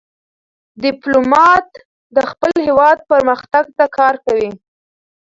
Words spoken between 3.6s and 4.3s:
ته کار